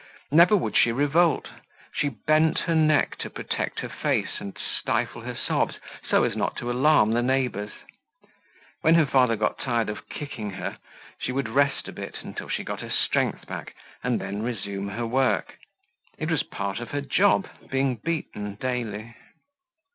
Never 0.31 0.57
would 0.57 0.75
she 0.75 0.91
revolt. 0.91 1.49
She 1.93 2.09
bent 2.09 2.61
her 2.61 2.73
neck 2.73 3.17
to 3.17 3.29
protect 3.29 3.81
her 3.81 3.89
face 3.89 4.39
and 4.39 4.57
stifled 4.57 5.25
her 5.25 5.35
sobs 5.35 5.75
so 6.09 6.23
as 6.23 6.35
not 6.35 6.55
to 6.55 6.71
alarm 6.71 7.11
the 7.11 7.21
neighbors. 7.21 7.69
When 8.81 8.95
her 8.95 9.05
father 9.05 9.35
got 9.35 9.59
tired 9.59 9.89
of 9.89 10.09
kicking 10.09 10.53
her, 10.53 10.79
she 11.19 11.31
would 11.31 11.47
rest 11.49 11.87
a 11.87 11.91
bit 11.91 12.23
until 12.23 12.49
she 12.49 12.63
got 12.63 12.81
her 12.81 12.89
strength 12.89 13.45
back 13.45 13.75
and 14.03 14.19
then 14.19 14.41
resume 14.41 14.87
her 14.87 15.05
work. 15.05 15.57
It 16.17 16.31
was 16.31 16.41
part 16.41 16.79
of 16.79 16.89
her 16.89 17.01
job, 17.01 17.47
being 17.69 17.97
beaten 17.97 18.55
daily. 18.55 19.13